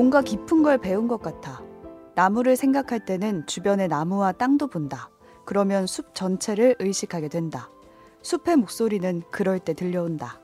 [0.00, 1.62] 뭔가 깊은 걸 배운 것 같아.
[2.14, 5.10] 나무를 생각할 때는 주변의 나무와 땅도 본다.
[5.44, 7.68] 그러면 숲 전체를 의식하게 된다.
[8.22, 10.40] 숲의 목소리는 그럴 때 들려온다.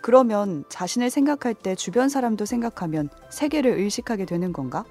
[0.00, 4.86] 그러면 자신을 생각할 때 주변 사람도 생각하면 세계를 의식하게 되는 건가?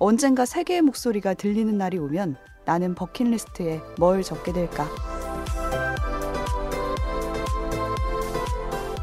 [0.00, 2.34] 언젠가 세계의 목소리가 들리는 날이 오면
[2.64, 4.88] 나는 버킷리스트에 뭘 적게 될까?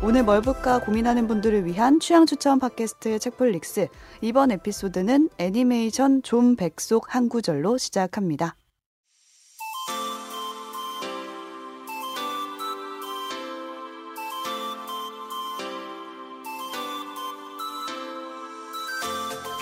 [0.03, 3.87] 오늘 뭘 볼까 고민하는 분들을 위한 취향 추천 팟캐스트 책플릭스.
[4.21, 8.55] 이번 에피소드는 애니메이션 좀 백속 한 구절로 시작합니다.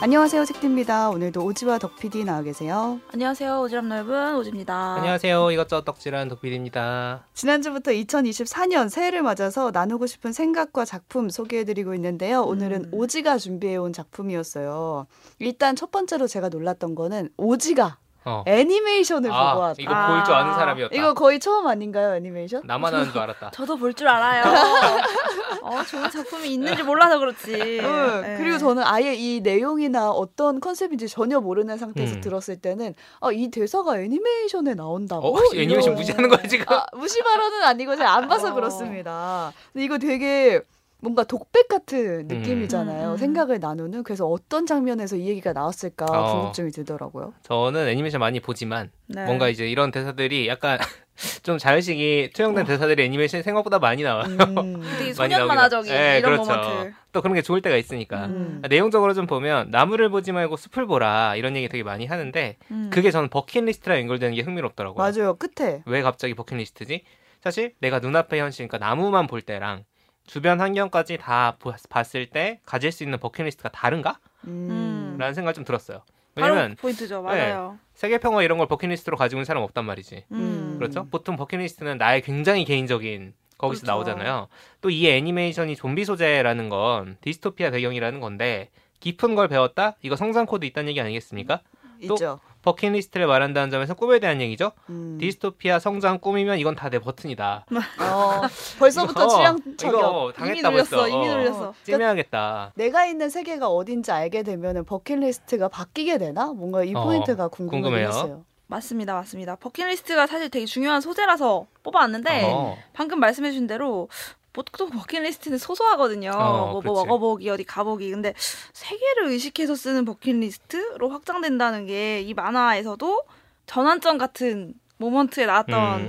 [0.02, 1.09] 안녕하세요, 책디입니다.
[1.09, 3.02] 오늘도 오지와 덕PD 나와 계세요.
[3.11, 3.52] 안녕하세요.
[3.64, 4.95] 오지랖 넓은 오지입니다.
[4.95, 5.52] 안녕하세요.
[5.52, 7.25] 이것저것 덕질한 덕비입니다.
[7.33, 12.44] 지난주부터 2024년 새해를 맞아서 나누고 싶은 생각과 작품 소개해드리고 있는데요.
[12.44, 12.94] 오늘은 음.
[12.94, 15.06] 오지가 준비해온 작품이었어요.
[15.39, 18.44] 일단 첫 번째로 제가 놀랐던 거는 오지가 어.
[18.45, 19.75] 애니메이션을 보고 아, 왔다.
[19.80, 20.95] 이거 볼줄 아는 아, 사람이었다.
[20.95, 22.62] 이거 거의 처음 아닌가요, 애니메이션?
[22.66, 23.52] 나만 아는 줄 알았다.
[23.56, 24.44] 저도 볼 줄 알아요.
[25.64, 27.80] 어, 좋은 작품이 있는지 몰라서 그렇지.
[27.81, 28.22] 응.
[28.22, 28.38] 네.
[28.38, 32.22] 그리고 저는 아예 이 내용이나 어떤 컨셉인지 전혀 모르는 상태에서 음.
[32.22, 35.36] 들었을 때는 아, 이 대사가 애니메이션에 나온다고?
[35.38, 36.66] 어, 애니메이션 무시하는 거야, 지금?
[36.70, 38.53] 아, 무시 발언은 아니고 제가 안 봐서 어.
[38.53, 39.52] 그렇습니다.
[39.73, 40.62] 근데 이거 되게
[41.02, 43.08] 뭔가 독백 같은 느낌이잖아요.
[43.09, 43.17] 음, 음.
[43.17, 44.03] 생각을 나누는.
[44.03, 46.33] 그래서 어떤 장면에서 이 얘기가 나왔을까 어.
[46.36, 47.33] 궁금증이 들더라고요.
[47.44, 49.23] 저는 애니메이션 많이 보지만 네.
[49.25, 50.78] 뭔가 이제 이런 대사들이 약간
[51.44, 54.25] 좀 자의식이 투영된 대사들이 애니메이션이 생각보다 많이 나와요.
[54.28, 54.81] 음.
[55.14, 56.52] 소년 만화적인 하- 네, 이런 그렇죠.
[56.53, 56.94] moment.
[57.11, 58.25] 또 그런 게 좋을 때가 있으니까.
[58.28, 58.61] 음.
[58.69, 62.89] 내용적으로 좀 보면 나무를 보지 말고 숲을 보라 이런 얘기 되게 많이 하는데 음.
[62.91, 64.97] 그게 저는 버킷리스트랑 연결되는 게 흥미롭더라고요.
[65.02, 65.35] 맞아요.
[65.38, 65.81] 끝에.
[65.85, 67.03] 왜 갑자기 버킷리스트지?
[67.41, 69.84] 사실 내가 눈앞의 현실, 그러니까 나무만 볼 때랑
[70.29, 74.19] 주변 환경까지 다 보- 봤을 때 가질 수 있는 버킷리스트가 다른가?
[74.45, 75.16] 음.
[75.17, 76.03] 라는 생각이 좀 들었어요.
[76.35, 77.22] 왜냐면 그 포인트죠.
[77.23, 77.78] 맞아요.
[77.95, 80.25] 세계 평화 이런 걸 버킷리스트로 가지고 있는 사람 없단 말이지.
[80.31, 80.75] 음.
[80.78, 81.07] 그렇죠?
[81.09, 83.91] 보통 버킷리스트는 나의 굉장히 개인적인 거기서 그렇죠.
[83.91, 84.47] 나오잖아요.
[84.81, 88.69] 또 이 애니메이션이 좀비 소재라는 건 디스토피아 배경이라는 건데
[89.01, 89.96] 깊은 걸 배웠다?
[90.01, 91.61] 이거 성장 코드 있다는 얘기 아니겠습니까?
[92.07, 92.39] 또- 있죠.
[92.61, 94.73] 버킷리스트를 말한다는 점에서 꿈에 대한 얘기죠.
[94.89, 95.17] 음.
[95.19, 97.65] 디스토피아 성장 꿈이면 이건 다 내 버튼이다.
[98.01, 98.41] 어,
[98.79, 100.47] 벌써부터 취향 이거 저격.
[100.47, 100.89] 이미 당했다 눌렸어.
[100.97, 101.07] 벌써.
[101.07, 101.73] 이미 어, 눌렸어.
[101.83, 102.73] 찜해야겠다.
[102.75, 106.47] 내가 있는 세계가 어딘지 알게 되면 버킷리스트가 바뀌게 되나?
[106.47, 108.43] 뭔가 이 어, 포인트가 궁금하긴 궁금해요.
[108.67, 109.13] 맞습니다.
[109.16, 109.55] 맞습니다.
[109.55, 112.77] 버킷리스트가 사실 되게 중요한 소재라서 뽑아왔는데 어.
[112.93, 114.09] 방금 말씀해주신 대로
[114.53, 116.31] 보통 버킷리스트는 소소하거든요.
[116.31, 116.93] 어, 뭐, 뭐.
[117.05, 118.09] 먹어보기 어디 가보기.
[118.11, 118.33] 근데
[118.73, 123.23] 세계를 의식해서 쓰는 버킷리스트로 확장된다는 게 이 만화에서도
[123.65, 126.05] 전환점 같은 모먼트에 나왔던 음.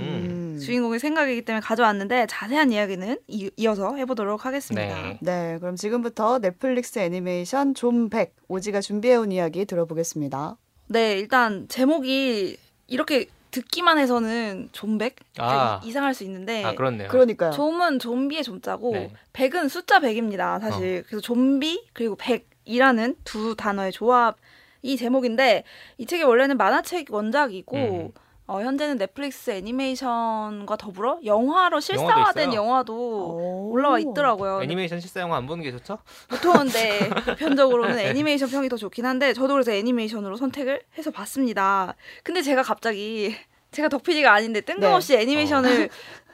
[0.55, 0.59] 음.
[0.59, 4.95] 주인공의 생각이기 때문에 가져왔는데 자세한 이야기는 이, 이어서 해보도록 하겠습니다.
[5.01, 5.17] 네.
[5.21, 10.57] 네, 그럼 지금부터 넷플릭스 애니메이션 좀 100, 오지가 준비해온 이야기 들어보겠습니다.
[10.89, 15.81] 네, 일단 제목이 이렇게 듣기만 해서는 좀백 아.
[15.83, 17.09] 이상할 수 있는데 아 그렇네요.
[17.09, 17.51] 그러니까요.
[17.51, 19.13] 좀은 좀비의 좀자고 네.
[19.33, 20.59] 백은 숫자 백입니다.
[20.59, 24.37] 사실 그래서 좀비 그리고 백이라는 두 단어의 조합
[24.81, 25.63] 이 제목인데
[25.97, 28.11] 이 책이 원래는 만화책 원작이고 음.
[28.47, 32.53] 어, 현재는 넷플릭스 애니메이션과 더불어 영화로 실사화된?
[32.53, 33.69] 영화도 오.
[33.71, 34.61] 올라와 있더라고요.
[34.63, 35.99] 애니메이션 실사 영화 안 보는 게 좋죠?
[36.29, 36.99] 보통은 네,
[37.37, 41.95] 보편적으로는 애니메이션 평이 더 좋긴 한데 저도 그래서 애니메이션으로 선택을 해서 봤습니다.
[42.23, 43.33] 근데 제가 갑자기
[43.71, 45.21] 제가 덕PD가 아닌데 뜬금없이 네.
[45.21, 45.89] 애니메이션을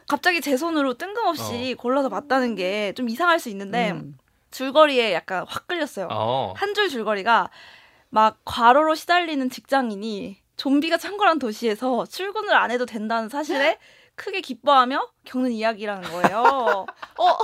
[0.07, 4.17] 갑자기 제 손으로 뜬금없이 골라서 봤다는 게 좀 이상할 수 있는데 음.
[4.49, 6.07] 줄거리에 약간 확 끌렸어요.
[6.09, 6.53] 어.
[6.57, 7.49] 한줄 줄거리가
[8.09, 13.77] 막 과로로 시달리는 직장인이 좀비가 창궐한 도시에서 출근을 안 해도 된다는 사실에
[14.15, 16.85] 크게 기뻐하며 겪는 이야기라는 거예요.
[17.17, 17.37] 어,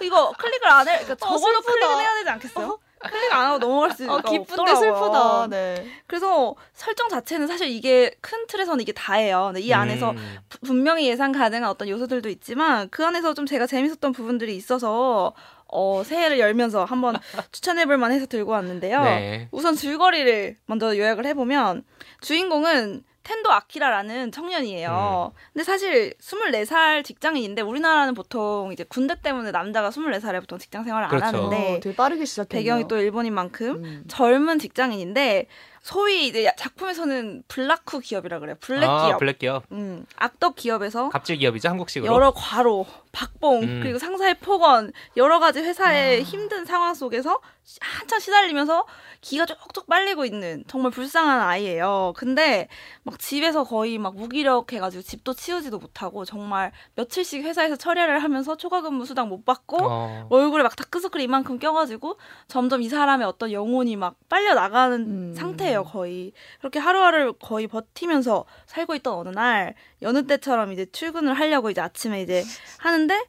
[0.00, 1.72] 이거 클릭을 안 해, 그러니까 어, 적어도 슬프다.
[1.72, 2.78] 클릭을 해야 되지 않겠어요?
[3.00, 4.80] 클릭 안 하고 넘어갈 수가 어, 기쁜데 없더라고요.
[4.96, 5.46] 슬프다.
[5.50, 5.86] 네.
[6.06, 9.50] 그래서 설정 자체는 사실 이게 큰 틀에서는 이게 다예요.
[9.52, 10.38] 근데 이 안에서 음.
[10.48, 15.34] 부- 분명히 예상 가능한 어떤 요소들도 있지만 그 안에서 좀 제가 재밌었던 부분들이 있어서
[15.68, 17.18] 어, 새해를 열면서 한번
[17.52, 19.02] 추천해볼 만해서 들고 왔는데요.
[19.02, 19.48] 네.
[19.50, 21.84] 우선 줄거리를 먼저 요약을 해보면
[22.24, 25.32] 주인공은 텐도 아키라라는 청년이에요.
[25.34, 25.38] 음.
[25.52, 31.24] 근데 사실 24살 직장인인데 우리나라는 보통 이제 군대 때문에 남자가 24살에 보통 직장 생활을 그렇죠.
[31.26, 32.62] 안 하는데 어, 되게 빠르게 시작했네요.
[32.62, 34.04] 배경이 또 일본인 만큼 음.
[34.08, 35.46] 젊은 직장인인데
[35.84, 38.56] 소위 이제 작품에서는 ブラック 기업이라 그래요.
[38.58, 39.18] 블랙 아, 기업.
[39.18, 39.64] 블랙 기업.
[39.70, 42.10] 음, 악덕 기업에서 갑질 기업이죠 한국식으로.
[42.10, 43.80] 여러 과로, 박봉, 음.
[43.82, 46.22] 그리고 상사의 폭언, 여러 가지 회사의 아.
[46.22, 48.86] 힘든 상황 속에서 시- 한참 시달리면서
[49.20, 52.14] 기가 쪽쪽 빨리고 있는 정말 불쌍한 아이예요.
[52.16, 52.68] 근데
[53.02, 59.28] 막 집에서 거의 막 무기력해가지고 집도 치우지도 못하고 정말 며칠씩 회사에서 처리를 하면서 초과근무 수당
[59.28, 60.26] 못 받고 어.
[60.30, 65.34] 얼굴에 막 다크서클 이만큼 껴가지고 점점 이 사람의 어떤 영혼이 막 빨려 나가는 음.
[65.34, 71.70] 상태예요 거의 그렇게 하루하루 거의 버티면서 살고 있던 어느 날 여느 때처럼 이제 출근을 하려고
[71.70, 72.44] 이제 아침에 이제
[72.78, 73.24] 하는데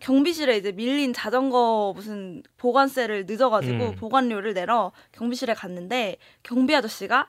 [0.00, 3.94] 경비실에 이제 밀린 자전거 무슨 보관세를 늦어가지고 음.
[3.96, 7.28] 보관료를 내러 경비실에 갔는데 경비 아저씨가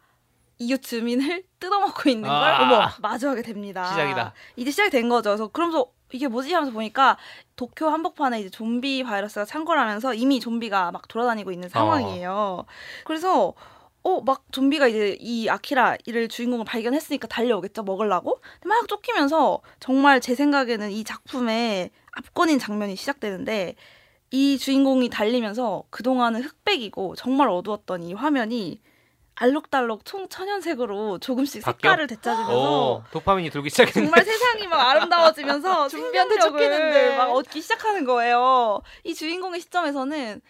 [0.58, 2.64] 이웃 주민을 뜯어먹고 있는 걸 아.
[2.64, 3.86] 어머 마주하게 됩니다.
[3.90, 4.34] 시작이다.
[4.56, 5.32] 이제 시작이 된 거죠.
[5.32, 7.18] 그래서 그러면서 이게 뭐지 하면서 보니까
[7.56, 12.66] 도쿄 한복판에 이제 좀비 바이러스가 창궐하면서 이미 좀비가 막 돌아다니고 있는 상황이에요.
[13.06, 13.54] 그래서
[14.04, 20.34] 어 막 좀비가 이제 이 아키라 이를 주인공을 발견했으니까 달려오겠죠 먹으려고 막 쫓기면서 정말 제
[20.36, 23.76] 생각에는 이 작품의 압권인 장면이 시작되는데
[24.32, 28.80] 이 주인공이 달리면서 그동안은 흑백이고 정말 어두웠던 이 화면이
[29.36, 31.90] 알록달록 총 천연색으로 조금씩 바뀌어?
[31.90, 34.06] 색깔을 되찾으면서 오, 도파민이 돌기 시작했네.
[34.08, 37.18] 정말 세상이 막 아름다워지면서 좀비한테 생명력을 쫓기는데.
[37.18, 38.82] 막 얻기 시작하는 거예요.
[39.04, 40.42] 이 주인공의 시점에서는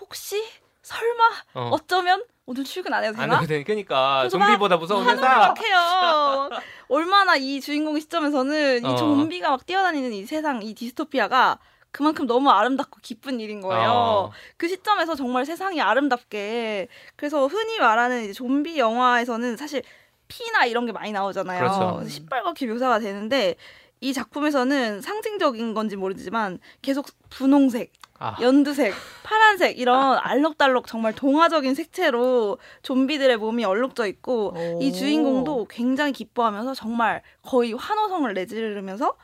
[0.00, 0.42] 혹시
[0.90, 1.70] 설마 어.
[1.72, 1.78] 어.
[1.86, 3.36] 쩌면 오늘 출근 안 해도 안 되나?
[3.36, 3.62] 해도 돼.
[3.62, 5.20] 그러니까 좀비보다 무서운 회사.
[5.20, 6.50] 막 해요.
[6.88, 8.92] 얼마나 이 주인공의 시점에서는 어.
[8.92, 11.60] 이 좀비가 막 뛰어다니는 이 세상, 이 디스토피아가
[11.92, 13.90] 그만큼 너무 아름답고 기쁜 일인 거예요.
[13.90, 14.32] 어.
[14.56, 19.82] 그 시점에서 정말 세상이 아름답게 그래서 흔히 말하는 이제 좀비 영화에서는 사실
[20.26, 21.60] 피나 이런 게 많이 나오잖아요.
[21.60, 22.02] 그렇죠.
[22.08, 23.56] 시뻘겋게 묘사가 되는데
[24.00, 27.92] 이 작품에서는 상징적인 건지 모르지만 계속 분홍색,
[28.22, 34.92] 아, 연두색, 파란색 이런 알록달록 정말 동화적인 색채로 좀비들의 몸이 얼룩져 있고 이 오.
[34.92, 39.16] 주인공도 굉장히 기뻐하면서 정말 거의 환호성을 내지르면서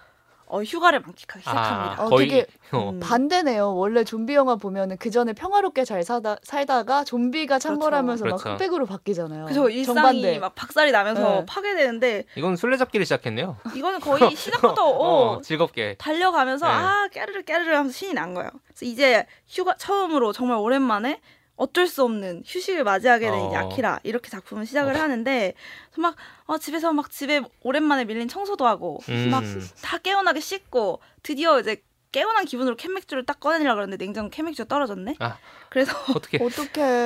[0.49, 2.05] 어, 휴가를 만끽하기 시작합니다.
[2.05, 2.91] 어, 거의 되게 어.
[2.91, 3.01] 음.
[3.01, 3.75] 반대네요.
[3.75, 8.51] 원래 좀비 영화 보면은 그 전에 평화롭게 잘 사다, 살다가 좀비가 창궐하면서 막 그렇죠.
[8.51, 9.45] 흑백으로 바뀌잖아요.
[9.45, 10.39] 그래서 일상이 정반대.
[10.39, 11.47] 막 박살이 나면서 네.
[11.47, 13.57] 파괴되는데 이건 술래잡기를 시작했네요.
[13.75, 15.97] 이거는 거의 시작부터 어, 어, 즐겁게.
[15.99, 16.73] 달려가면서 네.
[16.73, 18.51] 아 깨르르 깨르르 하면서 신이 난 거예요.
[18.67, 21.21] 그래서 이제 휴가 처음으로 정말 오랜만에
[21.57, 23.55] 어쩔 수 없는 휴식을 맞이하게 된 어.
[23.55, 24.99] 아키라 이렇게 작품을 시작을 어.
[24.99, 25.55] 하는데
[25.97, 29.31] 막 어, 집에서 막 집에 오랜만에 밀린 청소도 하고 음.
[29.31, 31.83] 막다 깨어나게 씻고 드디어 이제
[32.17, 35.17] 깨어난 기분으로 캔맥주를 딱 꺼내려고 그러는데 냉장고 캔맥주가 떨어졌네.
[35.19, 35.37] 아.
[35.69, 36.39] 그래서 어떻게.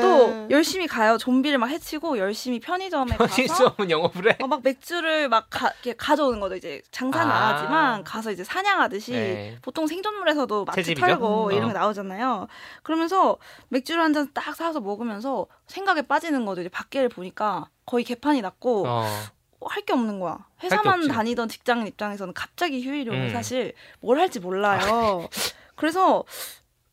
[0.02, 1.18] 또 열심히 가요.
[1.18, 4.36] 좀비를 막 해치고 열심히 편의점에 가서 편의점은 영업을 해?
[4.40, 6.54] 어, 막 맥주를 막 가, 이렇게 가져오는 거죠.
[6.54, 7.34] 이제 장사는 아.
[7.34, 9.58] 안 하지만 가서 이제 사냥하듯이 네.
[9.62, 11.04] 보통 생존물에서도 마트 채집이죠?
[11.04, 11.52] 털고 음.
[11.54, 11.66] 이런 어.
[11.68, 12.46] 게 나오잖아요.
[12.84, 13.36] 그러면서
[13.68, 16.60] 맥주를 한 잔 딱 사서 먹으면서 생각에 빠지는 거죠.
[16.60, 19.04] 이제 밖에를 보니까 거의 개판이 났고 어.
[19.68, 20.38] 할 게 없는 거야.
[20.58, 21.08] 게 회사만.
[21.08, 23.30] 다니던 직장인 입장에서는 갑자기 휴일이 오면 음.
[23.30, 25.28] 사실 뭘 할지 몰라요.
[25.76, 26.24] 그래서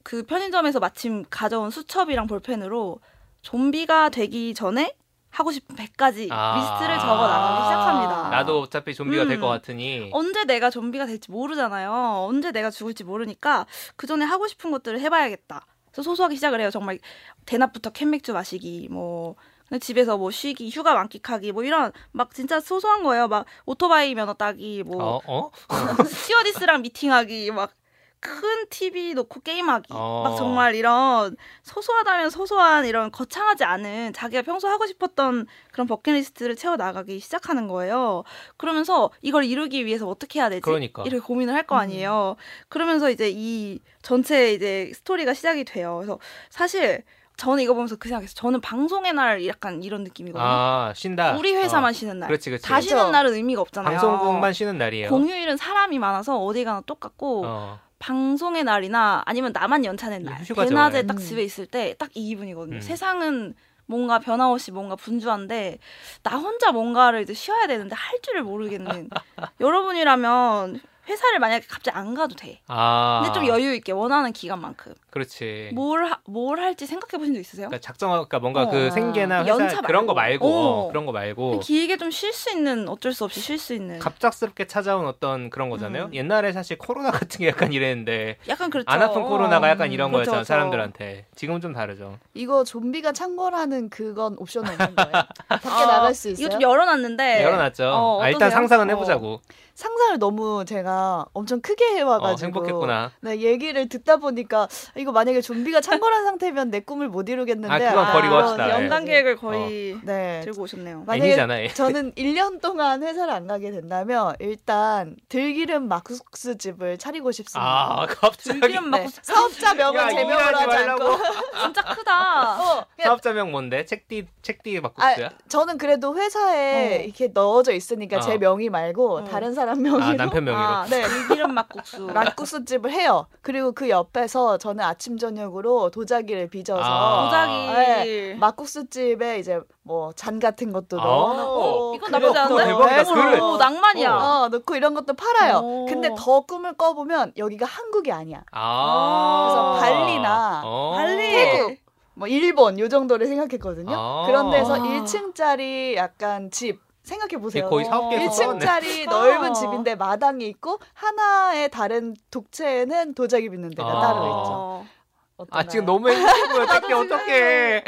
[0.03, 2.99] 그 편의점에서 마침 가져온 수첩이랑 볼펜으로
[3.41, 4.95] 좀비가 되기 전에
[5.29, 6.55] 하고 싶은 100가지 아.
[6.57, 8.29] 리스트를 적어 나가기 시작합니다.
[8.29, 9.41] 나도 어차피 좀비가 될 음.
[9.41, 10.09] 것 같으니.
[10.13, 12.25] 언제 내가 좀비가 될지 모르잖아요.
[12.27, 13.65] 언제 내가 죽을지 모르니까
[13.95, 15.65] 그 전에 하고 싶은 것들을 해봐야겠다.
[15.91, 16.71] 그래서 소소하게 시작을 해요.
[16.71, 16.99] 정말
[17.45, 19.35] 대낮부터 캔맥주 마시기, 뭐
[19.79, 23.27] 집에서 뭐 쉬기, 휴가 만끽하기, 뭐 이런 막 진짜 소소한 거예요.
[23.27, 25.51] 막 오토바이 면허 따기, 뭐 어, 어?
[26.07, 27.71] 스튜어디스랑 미팅하기, 막
[28.19, 30.23] 큰 TV 놓고 게임하기, 어.
[30.23, 36.75] 막 정말 이런 소소하다면 소소한 이런 거창하지 않은 자기가 평소 하고 싶었던 그런 버킷리스트를 채워
[36.77, 38.23] 나가기 시작하는 거예요.
[38.57, 40.61] 그러면서 이걸 이루기 위해서 어떻게 해야 되지?
[40.61, 41.03] 그러니까.
[41.03, 42.37] 이렇게 고민을 할 거 아니에요.
[42.69, 45.97] 그러면서 이제 이 전체 이제 스토리가 시작이 돼요.
[45.97, 46.17] 그래서
[46.49, 47.03] 사실
[47.37, 48.33] 저는 이거 보면서 그 생각했어요.
[48.35, 50.43] 저는 방송의 날 약간 이런 느낌이거든요.
[50.43, 51.37] 아, 쉰다.
[51.37, 51.93] 우리 회사만 어.
[51.93, 52.27] 쉬는 날.
[52.27, 52.63] 그렇지, 그렇지.
[52.67, 53.11] 다 쉬는 그렇죠.
[53.11, 53.97] 날은 의미가 없잖아요.
[53.99, 55.09] 방송국만 쉬는 날이에요.
[55.09, 57.79] 공휴일은 사람이 많아서 어디 가나 똑같고 어.
[57.99, 60.69] 방송의 날이나 아니면 나만 연차 낸 날 휴가죠.
[60.69, 61.07] 대낮에 음.
[61.07, 62.77] 딱 집에 있을 때 딱 이 기분이거든요.
[62.77, 62.81] 음.
[62.81, 63.53] 세상은
[63.85, 65.77] 뭔가 변함없이 뭔가 분주한데
[66.23, 69.09] 나 혼자 뭔가를 이제 쉬어야 되는데 할 줄을 모르겠는
[69.61, 72.59] 여러분이라면 회사를 만약에 갑자기 안 가도 돼.
[72.67, 73.21] 아.
[73.23, 75.71] 근데 좀 여유 있게 원하는 기간만큼 그렇지.
[75.73, 77.67] 뭘 하- 뭘 할지 생각해 보신 적 있으세요?
[77.69, 78.69] 그러니까 작정, 그러니까 뭔가 어.
[78.69, 80.47] 그 생계나 회사 연차 그런 거 말고 말고.
[80.47, 80.87] 어, 어.
[80.89, 84.67] 그런 거 말고 길게 좀 쉴 수 있는 어쩔 수 없이 쉴 수 있는 갑작스럽게
[84.67, 86.05] 찾아온 어떤 그런 거잖아요.
[86.05, 86.13] 음.
[86.13, 88.89] 옛날에 사실 코로나 같은 게 약간 이랬는데 약간 그렇죠.
[88.89, 90.47] 안 아픈 코로나가 약간 음, 이런 그렇죠, 거였잖아 그렇죠.
[90.47, 91.25] 사람들한테.
[91.35, 92.17] 지금은 좀 다르죠.
[92.33, 95.11] 이거 좀비가 창궐하는 그건 옵션 없는 거예요.
[95.47, 96.45] 밖에 어, 나갈 수 있어요?
[96.45, 97.83] 이거 좀 열어놨는데 열어놨죠.
[97.89, 98.49] 어, 아, 일단?
[98.51, 98.93] 상상은 어.
[98.93, 99.41] 해보자고.
[99.75, 100.96] 상상을 너무 제가
[101.33, 103.11] 엄청 크게 어, 해와가지고 행복했구나.
[103.21, 108.11] 네, 얘기를 듣다 보니까 이거 만약에 좀비가 창궐한 상태면 내 꿈을 못 이루겠는데 아, 그건
[108.13, 108.69] 버리고 아, 합시다.
[108.69, 109.05] 연간.
[109.05, 110.41] 계획을 거의 네.
[110.43, 111.03] 들고 오셨네요.
[111.05, 111.59] 만약에 애니잖아.
[111.59, 111.67] 애.
[111.69, 117.61] 저는 1년 동안 회사를 안 가게 된다면 일단 들기름 막국수 집을 차리고 싶습니다.
[117.67, 121.17] 아 갑자기 들기름 네, 막국수 사업자 명은 야, 제명으로 하지 않고 말라고.
[121.63, 122.61] 진짜 크다.
[122.61, 123.85] 어, 사업자명 뭔데?
[123.85, 125.29] 책띠 책띠 아, 막국수야?
[125.47, 127.03] 저는 그래도 회사에 어.
[127.03, 128.19] 이렇게 넣어져 있으니까 어.
[128.21, 129.23] 제 명의 말고 어.
[129.23, 130.67] 다른 사람 명의로 아 남편 명의로.
[130.67, 131.03] 아, 네.
[131.03, 132.07] 들기름 막국수.
[132.13, 133.27] 막국수 집을 해요.
[133.41, 137.25] 그리고 그 옆에서 저는 아침 저녁으로 도자기를 빚어서 아.
[137.25, 137.53] 도자기.
[137.73, 141.05] 네, 막국수 집에 이제 뭐 잔 같은 것도 아.
[141.05, 143.03] 넣어놓고 이건 나쁘지 않은데?
[143.05, 143.39] 그릇.
[143.41, 144.15] 오, 낭만이야.
[144.15, 145.57] 어, 넣고 이런 것도 팔아요.
[145.63, 145.85] 오.
[145.85, 148.43] 근데 더 꿈을 꿔보면 여기가 한국이 아니야.
[148.51, 149.77] 아.
[149.79, 150.93] 그래서 발리나 어.
[150.95, 151.31] 발리.
[151.31, 151.77] 태국,
[152.15, 153.95] 뭐 일본 요 정도를 생각했거든요.
[153.95, 154.25] 아.
[154.25, 154.79] 그런 데서 아.
[154.79, 157.69] 1층짜리 약간 집 생각해 보세요.
[157.69, 158.65] 거의 사업계에서 써봤네.
[158.65, 159.11] 1층짜리 아.
[159.11, 164.01] 넓은 집인데 마당이 있고 하나의 다른 독채에는 도자기 빚는 데가 아.
[164.01, 164.96] 따로 있죠.
[165.39, 165.45] 어.
[165.51, 166.23] 아 지금 너무 행복해
[166.63, 167.83] 이렇게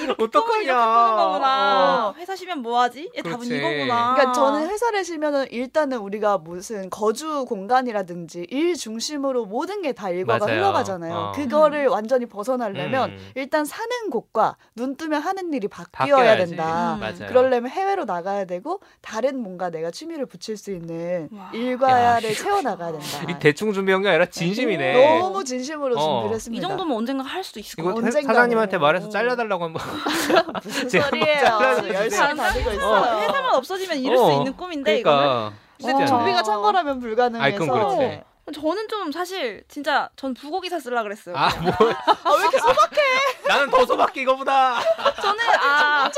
[0.00, 0.74] 꾸는 어떡하냐.
[0.74, 2.06] 거구나.
[2.08, 2.14] 어.
[2.16, 3.10] 회사 쉬면 뭐하지?
[3.14, 3.44] 얘 답은.
[3.46, 4.14] 이거구나.
[4.14, 10.46] 그러니까 저는 회사를 쉬면은 일단은 우리가 무슨 거주 공간이라든지 일 중심으로 모든 게 다 일과가
[10.46, 10.58] 맞아요.
[10.58, 11.14] 흘러가잖아요.
[11.14, 11.32] 어.
[11.32, 13.30] 그거를 완전히 벗어나려면 음.
[13.34, 16.56] 일단 사는 곳과 눈 뜨면 하는 일이 바뀌어야 바뀌어야지.
[16.56, 16.94] 된다.
[16.94, 17.26] 음.
[17.28, 21.50] 그러려면 해외로 나가야 되고 다른 뭔가 내가 취미를 붙일 수 있는 와.
[21.52, 23.06] 일과를 야, 채워 나가야 된다.
[23.28, 25.18] 이 대충 준비한 게 아니라 진심이네.
[25.20, 26.00] 너무 진심으로 어.
[26.00, 26.68] 준비를 이 했습니다.
[26.68, 28.00] 정도 면 언젠가 할 수도 있을 것 이거 같아.
[28.00, 28.34] 사- 언젠가는.
[28.34, 29.82] 사장님한테 말해서 잘려달라고 한번.
[30.62, 31.40] 무슨 제가 소리예요?
[31.44, 31.94] 잘라주세요.
[31.94, 33.20] 열심히 다니고 있어요.
[33.20, 35.18] 회사만 없어지면 이룰 어, 수 있는 꿈인데 이거는.
[35.18, 35.52] 그러니까.
[35.78, 36.06] 근데 쉽지 않네.
[36.06, 38.20] 좀비가 창궐하면 불가능해서 아이, 그건 그렇지.
[38.46, 38.52] 네.
[38.52, 41.36] 저는 좀 사실 진짜 전 부고기사 쓰려 그랬어요.
[41.36, 43.00] 아, 뭐, 아, 왜 이렇게 소박해?
[43.48, 44.80] 나는 더 소박해 이거보다.
[45.20, 46.08] 저는 아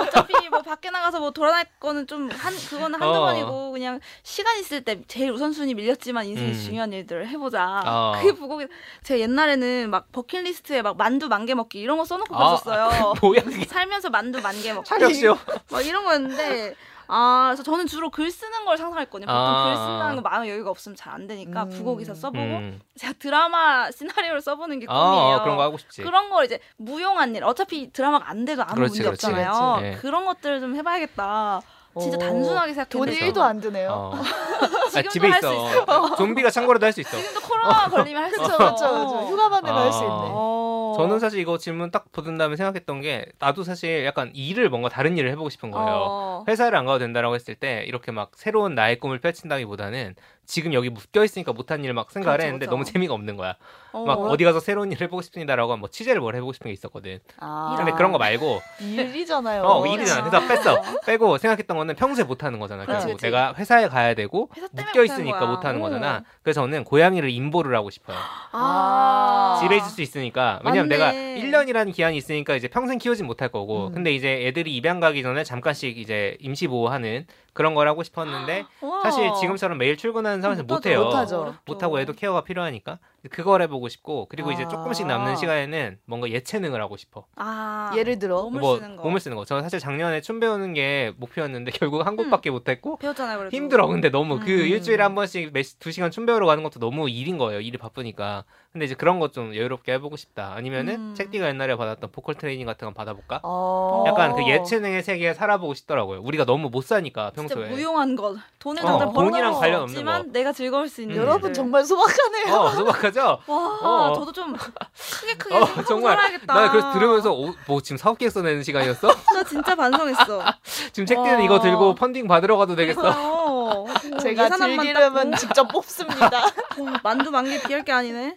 [0.00, 3.20] 어차피 뭐 밖에 나가서 뭐 돌아다닐 거는 좀 한 그거는 한두 어.
[3.26, 6.62] 번이고 그냥 시간 있을 때 제일 우선순위 밀렸지만 인생에 음.
[6.64, 7.82] 중요한 일들을 해보자.
[7.84, 8.12] 어.
[8.16, 8.66] 그게 부고기.
[9.02, 13.14] 제가 옛날에는 막 버킷리스트에 막 만두 만 개 먹기 이런 거 써놓고 아, 갔었어요.
[13.22, 13.64] 뭐야 그게.
[13.64, 15.36] 살면서 만두 만 개 먹기 차력쇼.
[15.70, 16.74] 막 이런 거였는데
[17.08, 19.26] 아 그래서 저는 주로 글 쓰는 걸 상상했거든요.
[19.26, 19.64] 보통 아.
[19.64, 21.70] 글 쓴다는 거 마음의 여유가 없으면 잘 안 되니까 음.
[21.70, 22.80] 부고기사 써보고 음.
[22.96, 25.36] 제가 드라마 시나리오를 써보는 게 꿈이에요.
[25.36, 26.02] 어, 그런 거 하고 싶지.
[26.02, 29.26] 그런 걸 이제 무용한 일 어차피 드라마가 안 돼도 아무 그렇지, 문제 그렇지.
[29.26, 29.76] 없잖아요.
[29.78, 29.82] 그렇지.
[29.82, 29.96] 네.
[30.02, 31.62] 그런 것들을 좀 해봐야겠다.
[31.98, 32.20] 진짜 오.
[32.20, 33.90] 단순하게 돈이 생각했는데 1도 안 드네요.
[33.90, 34.12] 어.
[34.88, 36.16] 아, 지금도 집에 할수 있어.
[36.16, 37.16] 좀비가 참고로도 할 수 있어.
[37.16, 38.58] 지금도 코로나 걸리면 할수 그렇죠, 있어.
[38.58, 39.26] 그렇죠, 그렇죠.
[39.28, 40.08] 휴가만 내면 할수 있네.
[40.10, 40.94] 어.
[40.96, 45.16] 저는 사실 이거 질문 딱 보던 다음에 생각했던 게 나도 사실 약간 일을 뭔가 다른
[45.16, 45.88] 일을 해보고 싶은 거예요.
[45.90, 46.44] 어.
[46.48, 50.14] 회사를 안 가도 된다라고 했을 때 이렇게 막 새로운 나의 꿈을 펼친다기보다는
[50.48, 52.74] 지금 여기 묶여 있으니까 못한 일을 막 생각을 그렇죠, 했는데 그렇죠.
[52.74, 53.54] 너무 재미가 없는 거야.
[53.92, 54.04] 어.
[54.06, 57.18] 막 어디 가서 새로운 일을 해보고 싶습니다라고 하면 뭐 취재를 뭘 해보고 싶은 게 있었거든.
[57.38, 57.74] 아.
[57.76, 59.62] 근데 그런 거 말고 일이잖아요.
[59.62, 60.26] 어 일이잖아.
[60.46, 60.82] 그래서 뺐어.
[61.04, 62.86] 빼고 생각했던 거는 평소에 못하는 거잖아.
[62.86, 63.26] 그렇지, 결국 그렇지.
[63.26, 65.44] 내가 회사에 가야 되고 회사 묶여 있으니까.
[65.44, 65.84] 못하는 오.
[65.84, 66.24] 거잖아.
[66.42, 68.16] 그래서 저는 고양이를 임보를 하고 싶어요.
[68.52, 69.58] 아.
[69.62, 70.60] 집에 있을 수 있으니까.
[70.64, 71.42] 왜냐면 내가 맞네.
[71.42, 73.88] 1년이라는 기한이 있으니까 이제 평생 키우진 못할 거고.
[73.88, 73.92] 음.
[73.92, 79.02] 근데 이제 애들이 입양 가기 전에 잠깐씩 이제 임시 보호하는 그런 걸 하고 싶었는데 와.
[79.02, 81.04] 사실 지금처럼 매일 출근하는 상황에서 못 해요.
[81.04, 81.40] 못하죠.
[81.40, 81.60] 어렵죠.
[81.66, 82.98] 못 하고 애도 케어가 필요하니까
[83.30, 84.68] 그걸 해보고 싶고 그리고 이제 아.
[84.68, 87.24] 조금씩 남는 시간에는 뭔가 예체능을 하고 싶어.
[87.36, 87.92] 아.
[87.96, 89.02] 예를 들어 몸을 뭐 쓰는 거.
[89.02, 89.44] 몸을 쓰는 거.
[89.44, 92.16] 저는 사실 작년에 춤 배우는 게 목표였는데 결국 한 음.
[92.16, 93.56] 곳밖에 못했고 배웠잖아요, 그래도.
[93.56, 93.86] 힘들어.
[93.88, 94.66] 근데 너무 그 음.
[94.66, 97.60] 일주일에 한 번씩 몇두 시간 춤 배우러 가는 것도 너무 일인 거예요.
[97.60, 98.44] 일이 바쁘니까.
[98.72, 100.54] 근데 이제 그런 것 좀 여유롭게 해보고 싶다.
[100.54, 101.14] 아니면은 음.
[101.14, 103.40] 책디가 옛날에 받았던 보컬 트레이닝 같은 거 받아볼까?
[103.42, 104.04] 어.
[104.06, 106.20] 약간 그 예체능의 세계에 살아보고 싶더라고요.
[106.22, 107.68] 우리가 너무 못 사니까 평소에.
[107.68, 108.36] 무용한 것.
[108.58, 110.32] 돈을 어, 당장 벌어 돈이랑 관련 없는 없지만 거.
[110.32, 111.20] 내가 즐거울 수 있는 음.
[111.20, 111.52] 여러분.
[111.52, 112.54] 정말 소박하네요.
[112.54, 113.38] 어, 소박하 죠?
[113.46, 114.12] 와, 어.
[114.14, 116.16] 저도 좀 크게 크게 어, 정말.
[116.16, 116.54] 살아야겠다.
[116.54, 119.08] 나 그래서 들으면서 어, 뭐 지금 사업 계획서 내는 시간이었어?
[119.34, 120.42] 나 진짜 반성했어.
[120.92, 121.38] 지금 와.
[121.40, 123.00] 이거 들고 펀딩 받으러 가도 되겠어?
[123.16, 123.86] 어.
[124.20, 125.34] 제가 들기름은.
[125.36, 126.30] 직접 뽑습니다.
[126.78, 128.36] 와, 만두 만개 비할 게 아니네.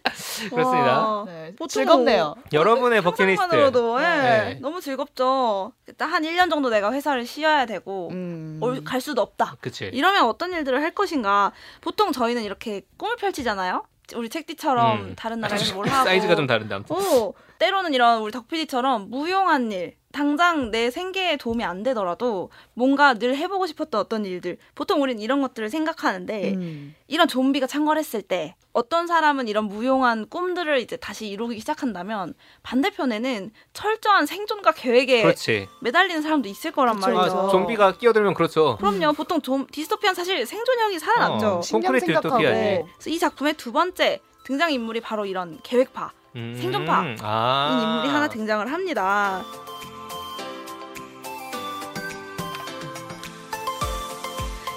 [0.50, 1.08] 그렇습니다.
[1.08, 1.24] 와.
[1.26, 2.36] 네, 보통 즐겁네요.
[2.54, 3.42] 여러분의 버킷리스트.
[3.42, 4.60] 상상만으로도 예, 네.
[4.62, 5.72] 너무 즐겁죠.
[5.88, 8.60] 일단 한 1년 정도 내가 회사를 쉬어야 되고 음.
[8.62, 9.56] 올- 갈 수도 없다.
[9.62, 9.86] 그치.
[9.94, 11.52] 이러면 어떤 일들을 할 것인가?
[11.82, 13.84] 보통 저희는 이렇게 꿈을 펼치잖아요.
[14.16, 15.14] 우리 책디처럼 음.
[15.16, 16.96] 다른 나라에서 뭘 하고 사이즈가 좀 다른데 아무튼.
[16.96, 23.36] 오, 때로는 이런 우리 덕PD처럼 무용한 일, 당장 내 생계에 도움이 안 되더라도 뭔가 늘
[23.36, 24.58] 해보고 싶었던 어떤 일들.
[24.76, 26.96] 보통 우린 이런 것들을 생각하는데 음.
[27.08, 34.26] 이런 좀비가 창궐했을 때 어떤 사람은 이런 무용한 꿈들을 이제 다시 이루기 시작한다면 반대편에는 철저한
[34.26, 35.68] 생존과 계획에 그렇지.
[35.82, 37.38] 매달리는 사람도 있을 거란 그쵸, 말이죠.
[37.38, 38.78] 아, 좀비가 끼어들면 그렇죠.
[38.78, 39.14] 그럼요.
[39.14, 41.48] 보통 좀 디스토피아는 사실 생존형이 살아남죠.
[41.48, 42.20] 어, 신경 콘크리트.
[42.22, 46.12] 그래서 이 작품의 두 번째 등장 인물이 바로 이런 계획파.
[46.36, 46.56] 음.
[46.60, 47.16] 생존파.
[47.22, 47.70] 아.
[47.72, 49.44] 인 인물이 하나 등장을 합니다.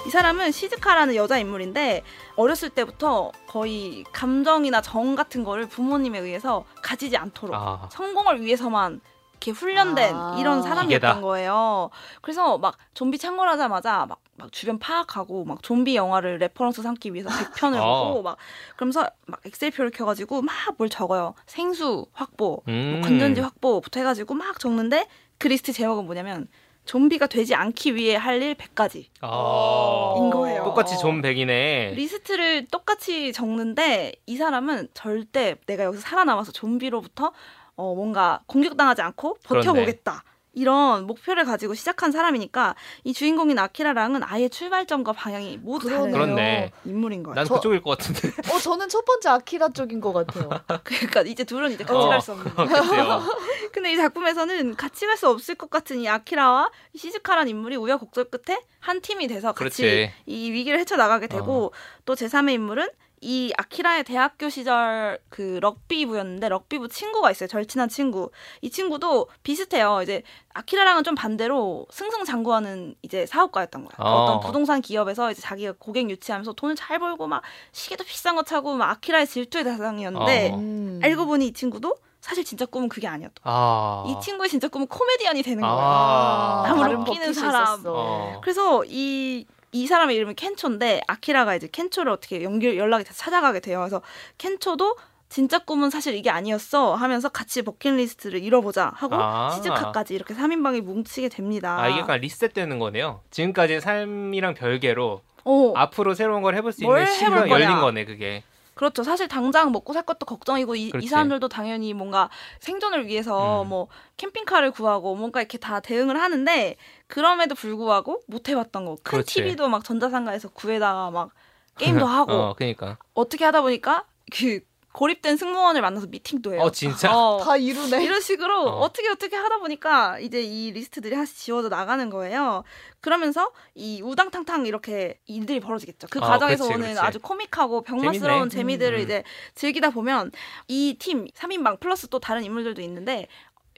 [0.05, 2.03] 이 사람은 시즈카라는 여자 인물인데
[2.35, 7.89] 어렸을 때부터 거의 감정이나 정 같은 거를 부모님에 의해서 가지지 않도록 아.
[7.91, 10.35] 성공을 위해서만 이렇게 훈련된 아.
[10.39, 11.21] 이런 사람이었던 기계다.
[11.21, 11.89] 거예요.
[12.21, 17.77] 그래서 막 좀비 창궐하자마자 막, 막 주변 파악하고 막 좀비 영화를 reference 삼기 위해서 100편을
[17.81, 18.09] 어.
[18.09, 18.37] 보고 막
[18.75, 21.33] 그러면서 막 엑셀표를 켜가지고 막 뭘 적어요.
[21.47, 22.99] 생수 확보, 음.
[22.99, 25.07] 뭐 건전지 확보부터 해가지고 막 적는데
[25.37, 26.47] 그 리스트 제목은 뭐냐면
[26.85, 29.05] 좀비가 되지 않기 위해 할 일 100가지.
[29.21, 30.13] 아.
[30.17, 30.63] 인 거예요.
[30.63, 31.93] 똑같이 좀 백이네.
[31.95, 37.31] 리스트를 똑같이 적는데 이 사람은 절대 내가 여기서 살아남아서 좀비로부터
[37.77, 40.23] 어, 뭔가 공격당하지 않고 버텨보겠다.
[40.55, 46.11] 이런 목표를 가지고 시작한 사람이니까 이 주인공인 아키라랑은 아예 출발점과 방향이 모두 다른.
[46.11, 46.71] 그렇네.
[46.85, 47.35] 인물인 거예요.
[47.35, 48.29] 난 저- 그쪽일 것 같은데.
[48.51, 50.49] 어 저는 첫 번째 아키라 쪽인 것 같아요.
[50.83, 52.07] 그러니까 이제 둘은 이제 같이 어.
[52.09, 52.45] 갈수 없는.
[53.71, 58.25] 근데 이 작품에서는 같이 갈 수 없을 것 같은 이 아키라와 이 시즈카란 인물이 우여곡절
[58.31, 60.11] 끝에 한 팀이 돼서 같이 그렇지.
[60.25, 61.71] 이 위기를 헤쳐 나가게 되고 어.
[62.05, 62.89] 또 제3의 인물은
[63.21, 67.47] 이 아키라의 대학교 시절 그 럭비부였는데 럭비부 친구가 있어요.
[67.47, 68.29] 절친한 친구.
[68.61, 70.01] 이 친구도 비슷해요.
[70.03, 70.21] 이제
[70.53, 73.95] 아키라랑은 좀 반대로 승승장구하는 이제 사업가였던 거야.
[73.97, 74.23] 어.
[74.23, 77.41] 어떤 부동산 기업에서 이제 자기가 고객 유치하면서 돈을 잘 벌고 막
[77.71, 80.55] 시계도 비싼 거 차고 막 아키라의 질투의 대상이었는데 어.
[80.57, 80.99] 음.
[81.03, 81.95] 알고 보니 이 친구도
[82.25, 83.35] 사실 진짜 꿈은 그게 아니었던.
[83.43, 84.03] 아.
[84.07, 85.71] 이 친구의 진짜 꿈은 코미디언이 되는 거야.
[85.71, 86.63] 아.
[86.65, 87.83] 나무를 다른 웃기는 사람.
[87.85, 88.41] 어.
[88.41, 93.79] 그래서 이, 이 사람의 이름은 켄초인데 아키라가 이제 켄초를 어떻게 연결 연락이 돼서 찾아가게 돼요.
[93.79, 94.01] 그래서
[94.37, 94.95] 켄초도
[95.27, 99.49] 진짜 꿈은 사실 이게 아니었어 하면서 같이 버킷리스트를 이뤄보자 하고 아.
[99.49, 101.77] 시즈카까지 이렇게 3인방이 뭉치게 됩니다.
[101.77, 103.19] 아 이게 약간 리셋되는 거네요.
[103.31, 107.81] 지금까지 삶이랑 별개로 어, 앞으로 새로운 걸 해볼 수뭘 있는 시간 해볼 열린.
[107.81, 108.43] 거네 그게.
[108.75, 109.03] 그렇죠.
[109.03, 111.07] 사실 당장 먹고 살 것도 걱정이고 이, 이.
[111.07, 112.29] 사람들도 당연히 뭔가
[112.59, 113.69] 생존을 위해서 음.
[113.69, 116.75] 뭐 캠핑카를 구하고 뭔가 이렇게 다 대응을 하는데
[117.07, 118.95] 그럼에도 불구하고 못 해봤던 거.
[118.95, 119.35] 큰 그렇지.
[119.35, 121.31] TV도 막 전자상가에서 구해다가 막
[121.77, 122.97] 게임도 하고 어 그러니까.
[123.13, 124.59] 어떻게 하다 보니까 그
[124.95, 126.61] 고립된 승무원을 만나서 미팅도 해요.
[126.61, 127.13] 어 진짜.
[127.13, 128.01] 어, 다 이루네.
[128.01, 128.79] 이런 식으로 어.
[128.79, 128.93] 어.
[128.93, 132.63] 떻게 어떻게 하다 보니까 이제 이 리스트들이 하나씩 지워져 나가는 거예요.
[133.01, 136.07] 그러면서 이 우당탕탕 이렇게 일들이 벌어지겠죠.
[136.09, 136.99] 그 아, 과정에서 그치, 오는 그치.
[136.99, 138.77] 아주 코믹하고 병맛스러운 재밌네.
[138.77, 139.03] 재미들을 음.
[139.03, 139.23] 이제
[139.55, 140.31] 즐기다 보면
[140.69, 143.27] 이 팀 3인방 플러스 또 다른 인물들도 있는데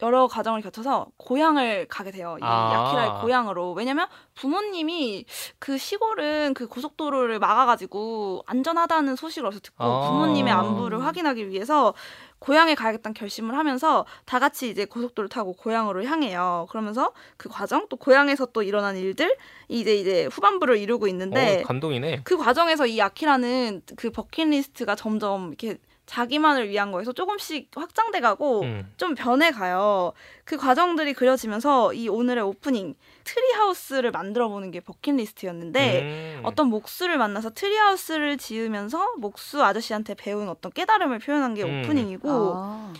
[0.01, 2.37] 여러 과정을 거쳐서 고향을 가게 돼요.
[2.39, 2.73] 이 아.
[2.73, 3.73] 야키라의 고향으로.
[3.73, 5.25] 왜냐면 부모님이
[5.57, 10.10] 그 시골은 그 고속도로를 막아가지고 안전하다는 소식을 어디서 듣고 아.
[10.10, 11.93] 부모님의 안부를 확인하기 위해서
[12.39, 16.67] 고향에 가야겠다는 결심을 하면서 다 같이 이제 고속도로를 타고 고향으로 향해요.
[16.69, 19.36] 그러면서 그 과정 또 고향에서 또 일어난 일들
[19.67, 22.21] 이제 이제 후반부를 이루고 있는데 어, 감동이네.
[22.23, 28.91] 그 과정에서 이 아키라는 그 버킷리스트가 점점 이렇게 자기만을 위한 거에서 조금씩 확장돼 가고 음.
[28.98, 30.13] 좀 변해 가요.
[30.46, 36.41] 그 과정들이 그려지면서 이 오늘의 오프닝 tree house를 만들어 보는 게 버킷리스트였는데 음.
[36.43, 41.84] 어떤 목수를 만나서 tree house를 지으면서 목수 아저씨한테 배운 어떤 깨달음을 표현한 게 음.
[41.84, 42.93] 오프닝이고 아.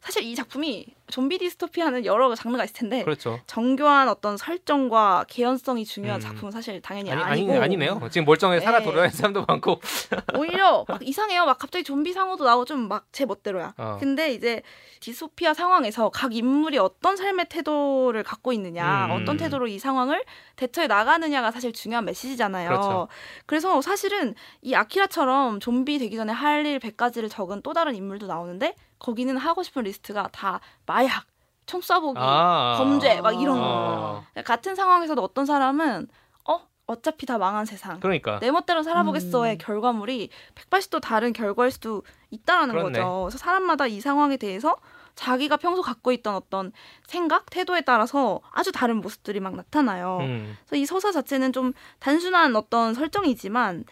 [0.00, 3.38] 사실 이 작품이 좀비 디스토피아는 여러 장르가 있을 텐데 그렇죠.
[3.46, 6.22] 정교한 어떤 설정과 개연성이 중요한 음.
[6.22, 8.00] 작품은 사실 당연히 아니 아니고 아니 아니 네요.
[8.10, 8.84] 지금 멀쩡하게 살아 네.
[8.84, 9.80] 돌아다니는 사람도 많고.
[10.38, 11.44] 오히려 막 이상해요.
[11.44, 13.74] 막 갑자기 좀비 상어도 나오고 좀 막 제 멋대로야.
[13.76, 13.96] 어.
[14.00, 14.62] 근데 이제
[15.00, 19.10] 디스토피아 상황에서 각 인물이 어떤 삶의 태도를 갖고 있느냐, 음.
[19.22, 20.24] 어떤 태도로 이 상황을
[20.56, 22.68] 대처해 나가느냐가 사실 중요한 메시지잖아요.
[22.68, 23.08] 그렇죠.
[23.46, 28.74] 그래서 사실은 이 아키라처럼 좀비 되기 전에 할 일 100가지를 적은 또 다른 인물도 나오는데
[29.00, 31.24] 거기는 하고 싶은 리스트가 다 마약,
[31.66, 32.76] 총 쏴보기, 아.
[32.78, 33.60] 범죄 막 이런 아.
[33.60, 34.44] 거예요.
[34.44, 36.06] 같은 상황에서도 어떤 사람은
[36.48, 37.98] 어 어차피 다 망한 세상.
[37.98, 38.38] 그러니까.
[38.38, 39.58] 내 멋대로 살아보겠어의 음.
[39.58, 42.98] 결과물이 180도 다른 결과일 수도 있다라는 그렇네.
[42.98, 43.22] 거죠.
[43.24, 44.76] 그래서 사람마다 이 상황에 대해서
[45.16, 46.72] 자기가 평소 갖고 있던 어떤
[47.06, 50.18] 생각, 태도에 따라서 아주 다른 모습들이 막 나타나요.
[50.20, 50.56] 음.
[50.66, 53.84] 그래서 이 서사 자체는 좀 단순한 어떤 설정이지만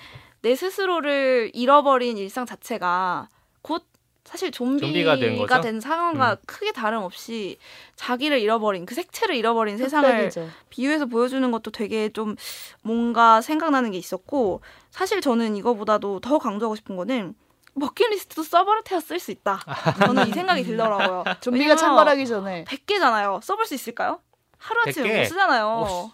[0.42, 3.28] 내 스스로를 잃어버린 일상 자체가
[3.62, 3.84] 곧
[4.28, 5.60] 사실 좀비가, 좀비가 된 거죠?
[5.62, 6.36] 된 상황과 음.
[6.44, 7.56] 크게 다름없이
[7.96, 10.30] 자기를 잃어버린 그 색채를 잃어버린 세상을.
[10.68, 12.36] 비유해서 보여주는 것도 되게 좀
[12.82, 14.60] 뭔가 생각나는 게 있었고
[14.90, 17.34] 사실 저는 이거보다도 더 강조하고 싶은 거는
[17.80, 19.60] 버킷리스트도 서버르테어 쓸수 있다.
[20.04, 21.24] 저는 이 생각이 들더라고요.
[21.40, 23.42] 좀비가 창궐하기 전에 100개잖아요.
[23.42, 24.20] 써볼 수 있을까요?
[24.58, 25.18] 하루아침에 100개?
[25.20, 25.66] 못 쓰잖아요.
[25.66, 26.10] 어,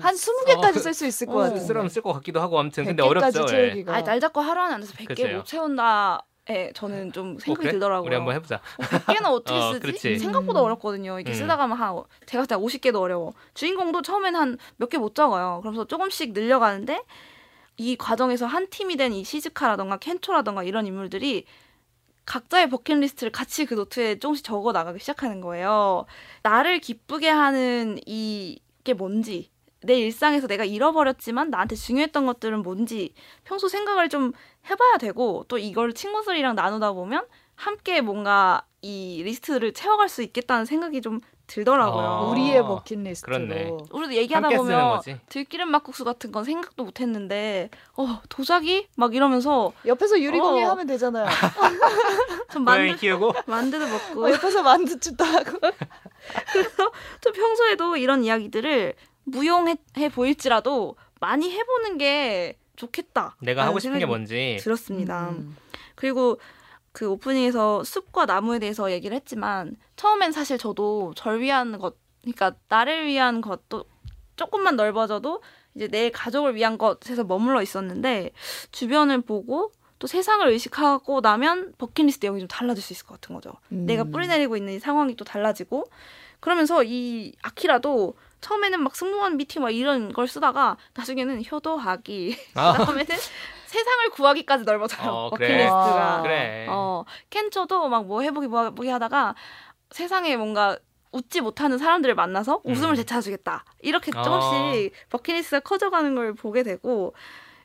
[0.00, 1.38] 한 20개까지 쓸 수 있을 것 어.
[1.42, 1.60] 같아요.
[1.60, 3.42] 쓰려면 쓸 것 같기도 하고 아무튼 근데 100개까지 어렵죠.
[3.42, 3.46] 예.
[3.46, 3.94] 채우기가.
[3.94, 5.36] 아니, 날 잡고 하루 안에 앉아서 100개 글쎄요.
[5.36, 7.72] 못 채운다 에 저는 좀 생각이 어, 그래?
[7.72, 8.06] 들더라고요.
[8.06, 8.60] 우리 한번 해보자.
[8.78, 9.80] 100개는 어떻게 어, 쓰지?
[9.80, 10.18] 그렇지.
[10.20, 10.66] 생각보다 음.
[10.66, 11.18] 어렵거든요.
[11.18, 11.34] 이게 음.
[11.34, 11.70] 쓰다가 한
[12.26, 13.32] 제가 봤을 때 50개도 어려워.
[13.54, 15.58] 주인공도 처음엔 한 몇 개 못 적어요.
[15.62, 17.02] 그러면서 조금씩 늘려가는데
[17.78, 21.46] 이 과정에서 한 팀이 된 이 시즈카라던가 켄초라던가 이런 인물들이
[22.26, 26.06] 각자의 버킷리스트를 같이 그 노트에 조금씩 적어 나가기 시작하는 거예요.
[26.42, 29.50] 나를 기쁘게 하는 이게 뭔지
[29.82, 34.32] 내 일상에서 내가 잃어버렸지만 나한테 중요했던 것들은 뭔지 평소 생각을 좀
[34.68, 41.00] 해봐야 되고 또 이걸 친구들이랑 나누다 보면 함께 뭔가 이 리스트를 채워갈 수 있겠다는 생각이
[41.00, 42.04] 좀 들더라고요.
[42.04, 42.30] 어.
[42.30, 43.32] 우리의 버킷리스트로.
[43.32, 43.70] 그렇네.
[43.90, 45.00] 우리도 얘기하다 보면.
[45.28, 50.70] 들기름 막국수 같은 건 생각도 못 했는데 어 도자기 막 이러면서 옆에서 유리공예 어.
[50.70, 51.26] 하면 되잖아요.
[52.50, 55.58] 좀 만두 키우고 만두도 먹고 어, 옆에서 만두집도 하고.
[57.20, 63.36] 좀 평소에도 이런 이야기들을 무용해 해 보일지라도 많이 해보는 게 좋겠다.
[63.40, 64.58] 내가 하고 싶은 게 뭔지.
[64.60, 65.30] 들었습니다.
[65.30, 65.56] 음.
[65.94, 66.38] 그리고
[66.92, 73.06] 그 오프닝에서 숲과 나무에 대해서 얘기를 했지만 처음엔 사실 저도 절 위한 것, 그러니까 나를
[73.06, 73.84] 위한 것도
[74.36, 75.42] 조금만 넓어져도
[75.74, 78.30] 이제 내 가족을 위한 것에서 머물러 있었는데
[78.72, 83.52] 주변을 보고 또 세상을 의식하고 나면 버킷리스트 내용이 좀 달라질 수 있을 것 같은 거죠.
[83.72, 83.86] 음.
[83.86, 85.84] 내가 뿌리내리고 있는 이 상황이 또 달라지고
[86.40, 88.14] 그러면서 이 아키라도
[88.46, 93.16] 처음에는 막 승무원 미팅 막 이런 걸 쓰다가 나중에는 효도하기 아, 그다음에는
[93.66, 95.30] 세상을 구하기까지 넓어져요 어.
[95.30, 95.74] 버킷리스트가.
[95.74, 96.22] 와.
[96.22, 96.66] 그래.
[96.70, 99.34] 어 켄초도 막 뭐 해보기 뭐 해보기 하다가
[99.90, 100.78] 세상에 뭔가
[101.10, 102.96] 웃지 못하는 사람들을 만나서 웃음을 음.
[102.96, 104.22] 되찾아주겠다 이렇게 어.
[104.22, 107.14] 조금씩 버킷리스트가 커져가는 걸 보게 되고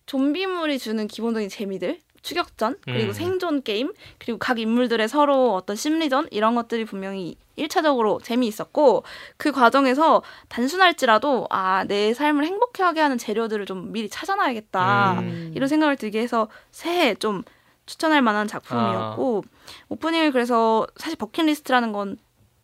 [0.08, 3.14] 좀비물이 주는 기본적인 재미들 추격전 그리고 음.
[3.14, 9.04] 생존 게임 그리고 각 인물들의 서로 어떤 심리전 이런 것들이 분명히 일차적으로 재미있었고
[9.38, 15.52] 그 과정에서 단순할지라도 아 내 삶을 행복하게 하는 재료들을 좀 미리 찾아놔야겠다 음.
[15.56, 17.44] 이런 생각을 들게 해서 새해 좀
[17.88, 19.44] 추천할 만한 작품이었고
[19.90, 22.18] 오프닝을 그래서 사실 버킷리스트라는 건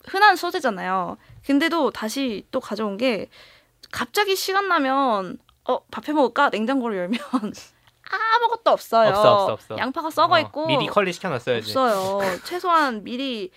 [0.05, 1.17] 흔한 소재잖아요.
[1.45, 3.27] 근데도 다시 또 가져온 게
[3.91, 7.19] 갑자기 시간 나면 어 밥 해 먹을까 냉장고를 열면
[8.15, 9.09] 아무것도 없어요.
[9.09, 9.77] 없어, 없어, 없어.
[9.77, 11.69] 양파가 썩어 어, 있고 미리 컬리 시켜놨어야지.
[11.77, 12.21] 없어요.
[12.45, 13.51] 최소한 미리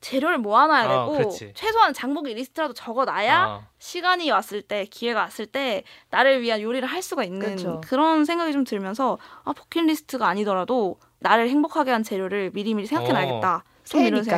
[0.00, 1.52] 재료를 모아놔야 어, 되고 그렇지.
[1.54, 3.66] 최소한 장보기 리스트라도 적어놔야 어.
[3.78, 7.80] 시간이 왔을 때 기회가 왔을 때 나를 위한 요리를 할 수가 있는 그쵸.
[7.84, 13.40] 그런 생각이 좀 들면서 아 버킷리스트가 아니더라도 나를 행복하게 한 재료를 미리미리 생각해놔야겠다.
[13.60, 13.81] 좀 이런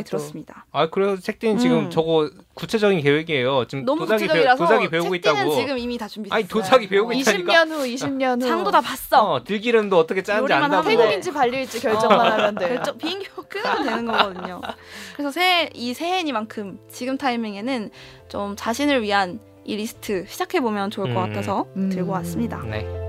[0.02, 0.04] 또.
[0.04, 0.66] 들었습니다.
[0.72, 1.90] 아 그래서 책디는 지금 음.
[1.90, 3.66] 저거 구체적인 계획이에요.
[3.66, 5.54] 지금 너무 도자기, 배우, 구체적이라서 도자기 배우고 있다고.
[5.56, 6.36] 지금 이미 다 준비했어요.
[6.36, 7.52] 아니, 도자기 배우고 있- 있다니까?
[7.52, 8.48] 20년 후, 20년 후.
[8.48, 9.22] 장도 다 봤어.
[9.32, 10.88] 어, 들기름도 어떻게 짜는지 안다고.
[10.88, 10.96] 돼.
[10.96, 12.68] 태국인지 발리일지 결정만 하면 돼요.
[12.76, 14.60] 결정 비행기 끄면 되는 거거든요.
[15.14, 17.90] 그래서 새해 이 새해니만큼 지금 타이밍에는
[18.28, 21.28] 좀 자신을 위한 이 리스트 시작해 보면 좋을 것 음.
[21.28, 21.88] 같아서 음.
[21.90, 22.62] 들고 왔습니다.
[22.62, 23.03] 네.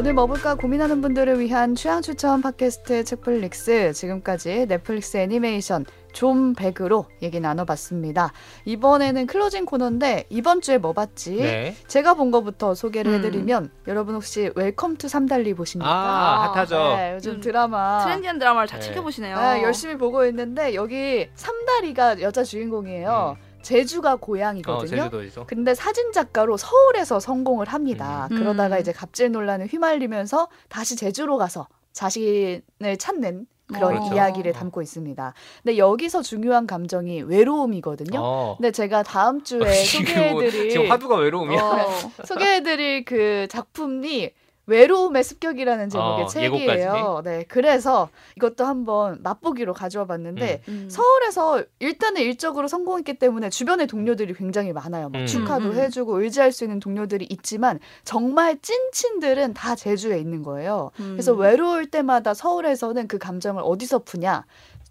[0.00, 5.84] 오늘 뭐 볼까 고민하는 분들을 위한 취향 추천 팟캐스트 책플릭스 지금까지 넷플릭스 애니메이션
[6.14, 8.32] 좀 백으로 얘기 나눠봤습니다.
[8.64, 11.36] 이번에는 closing 코너인데 이번 주에 뭐 봤지?
[11.36, 11.76] 네.
[11.86, 13.18] 제가 본 거부터 소개를 음.
[13.18, 15.90] 해드리면 여러분 혹시 웰컴 투 삼달리 보십니까?
[15.90, 16.96] 아, 핫하죠.
[16.96, 18.86] 네, 요즘 음, 드라마 trendy한 드라마를 잘 네.
[18.86, 19.36] 챙겨보시네요.
[19.36, 23.36] 아, 열심히 보고 있는데 여기 삼다리가 여자 주인공이에요.
[23.62, 25.04] 제주가 어, 고향이거든요.
[25.04, 25.46] 제주도에서.
[25.46, 28.28] 근데 사진 작가로 서울에서 성공을 합니다.
[28.30, 28.38] 음.
[28.38, 28.80] 그러다가 음.
[28.80, 34.14] 이제 갑질 논란에 휘말리면서 다시 제주로 가서 자신을 찾는 그런 어.
[34.14, 35.34] 이야기를 담고 있습니다.
[35.62, 38.18] 근데 여기서 중요한 감정이 외로움이거든요.
[38.20, 38.56] 어.
[38.58, 41.60] 근데 제가 다음 주에 지금, 소개해드릴 지금 화두가 외로움이야.
[41.60, 41.88] 어,
[42.24, 44.32] 소개해드릴 그 작품이
[44.70, 47.22] 외로움의 습격이라는 제목의 어, 책이에요.
[47.24, 50.88] 네, 그래서 이것도 한번 맛보기로 가져와 봤는데 음.
[50.88, 55.08] 서울에서 일단은 일적으로 성공했기 때문에 주변에 동료들이 굉장히 많아요.
[55.08, 55.26] 막 음.
[55.26, 55.76] 축하도 음, 음.
[55.76, 60.92] 해주고 의지할 수 있는 동료들이 있지만 정말 찐친들은 다 제주에 있는 거예요.
[61.00, 61.12] 음.
[61.12, 64.44] 그래서 외로울 때마다 서울에서는 그 감정을 어디서 푸냐?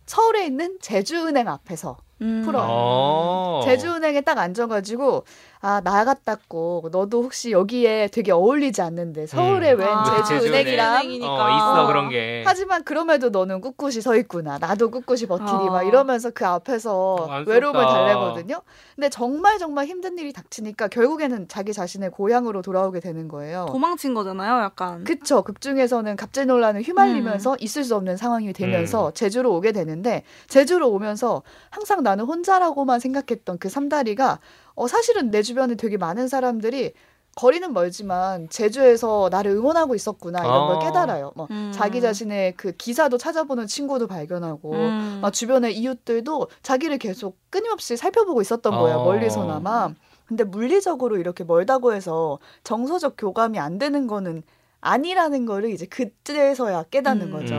[0.06, 2.42] 서울에 있는 제주은행 앞에서 음.
[2.44, 2.66] 풀어요.
[2.70, 3.62] 어.
[3.66, 5.24] 제주은행에 딱 앉아가지고
[5.62, 9.80] 아나 같았고 너도 혹시 여기에 되게 어울리지 않는데 서울에 음.
[9.80, 11.34] 웬 아, 제주은행이랑 제주은행이니까.
[11.46, 11.88] 어, 있어 어.
[11.88, 12.44] 그런 게.
[12.46, 14.58] 하지만 그럼에도 너는 꿋꿋이 서 있구나.
[14.58, 15.66] 나도 꿋꿋이 버티리 어.
[15.72, 17.52] 막 이러면서 그 앞에서 안쓰럽다.
[17.52, 18.62] 외로움을 달래거든요.
[18.96, 23.68] 근데 정말 정말 힘든 일이 닥치니까 결국에는 자기 자신의 고향으로 돌아오게 되는 거예요.
[23.70, 25.04] 도망친 거잖아요, 약간.
[25.04, 25.42] 그쵸.
[25.42, 31.44] 극 중에서는 갑질 논란을 휘말리면서 있을 수 없는 상황이 되면서 제주로 오게 되는데 제주로 오면서
[31.70, 34.40] 항상 나는 혼자라고만 생각했던 그 삼다리가
[34.76, 36.94] 어, 사실은 내 주변에 되게 많은 사람들이
[37.36, 40.80] 거리는 멀지만 제주에서 나를 응원하고 있었구나 이런 걸 어.
[40.80, 41.32] 깨달아요.
[41.36, 41.72] 뭐 음.
[41.74, 45.20] 자기 자신의 그 기사도 찾아보는 친구도 발견하고 음.
[45.22, 48.98] 막 주변의 이웃들도 자기를 계속 끊임없이 살펴보고 있었던 거예요.
[48.98, 49.06] 어.
[49.06, 49.94] 멀리서나마.
[50.26, 54.44] 근데 물리적으로 이렇게 멀다고 해서 정서적 교감이 안 되는 거는
[54.82, 57.32] 아니라는 거를 이제 그때서야 깨닫는 음.
[57.32, 57.56] 거죠.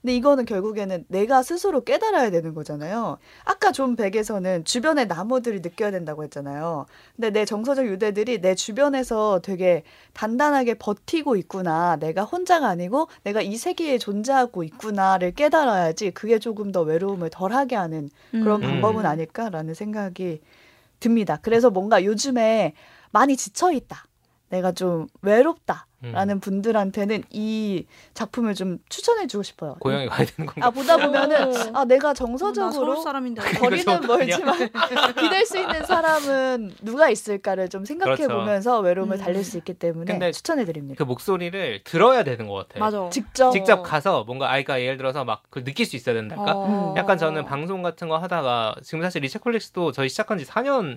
[0.00, 0.06] 음.
[0.06, 3.18] 근데 이거는 결국에는 내가 스스로 깨달아야 되는 거잖아요.
[3.44, 6.86] 아까 좀 백에서는 주변의 나무들이 느껴야 된다고 했잖아요.
[7.16, 9.82] 근데 내 정서적 유대들이 내 주변에서 되게
[10.14, 11.96] 단단하게 버티고 있구나.
[11.96, 18.08] 내가 혼자가 아니고 내가 이 세계에 존재하고 있구나를 깨달아야지 그게 조금 더 외로움을 덜하게 하는
[18.30, 18.68] 그런 음.
[18.68, 20.40] 방법은 아닐까라는 생각이
[20.98, 21.38] 듭니다.
[21.42, 22.74] 그래서 뭔가 요즘에
[23.10, 24.04] 많이 지쳐 있다.
[24.48, 25.86] 내가 좀 외롭다.
[26.02, 26.12] 음.
[26.12, 27.84] 라는 분들한테는 이
[28.14, 29.76] 작품을 좀 추천해 주고 싶어요.
[29.80, 30.66] 고향에 가야 되는 건가?
[30.66, 31.70] 아 보다 보면은 어.
[31.74, 33.42] 아 내가 나 정서적으로 서울 사람인데.
[33.58, 34.00] 거리는.
[34.06, 34.56] 멀지만
[35.20, 38.34] 기댈 수 있는 사람은 누가 있을까를 좀 생각해 그렇죠.
[38.34, 39.20] 보면서 외로움을 음.
[39.20, 40.96] 달랠 수 있기 때문에 근데 추천해 드립니다.
[40.98, 42.80] 그 목소리를 들어야 되는 것 같아요.
[42.80, 43.10] 맞아.
[43.10, 46.52] 직접 직접 가서 뭔가 아이가 예를 들어서 막 그걸 느낄 수 있어야 된달까?
[46.56, 46.94] 어.
[46.96, 50.96] 약간 저는 방송 같은 거 하다가 지금 사실 리체콜릭스도 저희 시작한 지 4년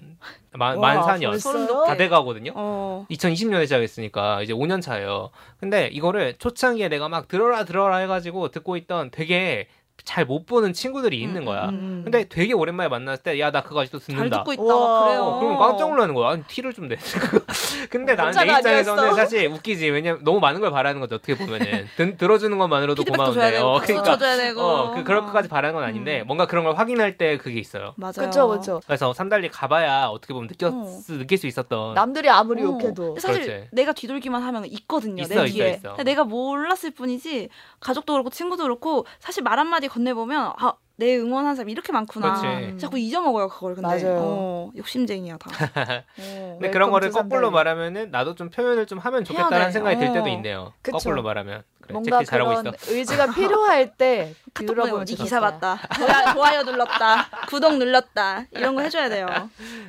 [0.54, 1.84] 만, 와, 만 4년 벌써요?
[1.86, 2.54] 다 돼가거든요.
[2.56, 3.06] 어.
[3.10, 5.32] 2020년에 시작했으니까 이제 5년 차 예요.
[5.60, 9.68] 근데 이거를 초창기에 내가 막 들어라 들어라 해가지고 듣고 있던 되게
[10.06, 11.70] 잘 못 보는 친구들이 있는 음, 거야.
[11.70, 12.02] 음.
[12.04, 14.38] 근데 되게 오랜만에 만났을 때 야 나 그거 아직도 잘 듣는다.
[14.40, 14.64] 듣고 있다.
[14.64, 15.04] 우와.
[15.06, 15.22] 그래요.
[15.24, 16.32] 어, 그러면 깜짝 놀라는 거야.
[16.32, 16.98] 아니, 티를 좀 내.
[17.90, 19.16] 근데 나는 내 입장에서는 아니었어?
[19.16, 19.90] 사실 웃기지.
[19.90, 21.16] 왜냐면 너무 많은 걸 바라는 거죠.
[21.16, 21.86] 어떻게 보면은.
[21.96, 23.58] 든, 들어주는 것만으로도 고마운데.
[23.60, 24.14] 어, 그러니까.
[24.58, 26.28] 어, 그, 그럴 것까지 바라는 건 아닌데, 음.
[26.28, 27.94] 뭔가 그런 걸 확인할 때 그게 있어요.
[27.98, 28.14] 맞아요.
[28.16, 28.82] 그렇죠, 그렇죠.
[28.86, 31.00] 그래서 삼달리 가봐야 어떻게 보면 느꼈, 어.
[31.08, 31.94] 느낄 수 있었던.
[31.94, 32.66] 남들이 아무리 어.
[32.66, 33.68] 욕해도 사실 그렇지.
[33.72, 35.22] 내가 뒤돌기만 하면 있거든요.
[35.24, 35.70] 있어, 내 있어, 뒤에.
[35.72, 35.90] 있어.
[35.96, 41.56] 근데 내가 몰랐을 뿐이지 가족도 그렇고 친구도 그렇고 사실 말 한마디 건네보면 아, 내 응원하는
[41.56, 42.40] 사람이 이렇게 많구나.
[42.40, 42.78] 그렇지.
[42.78, 43.88] 자꾸 잊어먹어요 그걸 근데.
[43.88, 44.20] 맞아요.
[44.22, 45.50] 어, 욕심쟁이야 다.
[45.50, 46.04] 어.
[46.60, 47.52] 근데 그런 거를 거꾸로 삼달리.
[47.52, 49.72] 말하면 나도 좀 표현을 좀 하면 좋겠다는 돼.
[49.72, 50.28] 생각이 들 때도 어.
[50.30, 50.74] 있네요.
[50.84, 50.98] 그쵸.
[50.98, 51.64] 거꾸로 말하면.
[51.82, 52.94] 그래, 뭔가 그런 있어.
[52.94, 55.76] 의지가 필요할 때 들어보면 이 기사 좋겠다.
[55.76, 55.96] 봤다.
[55.96, 57.28] 좋아, 좋아 요 눌렀다.
[57.50, 58.46] 구독 눌렀다.
[58.52, 59.28] 이런 거 해줘야 돼요.